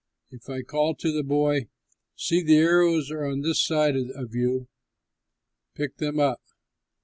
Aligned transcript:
If 0.31 0.49
I 0.49 0.63
call 0.63 0.95
to 0.95 1.11
the 1.11 1.21
boy, 1.21 1.67
'See, 2.15 2.41
the 2.41 2.57
arrows 2.57 3.11
are 3.11 3.23
on 3.23 3.41
this 3.41 3.61
side 3.63 3.95
of 3.95 4.33
you; 4.33 4.67
pick 5.75 5.97
them 5.97 6.19
up!' 6.19 6.41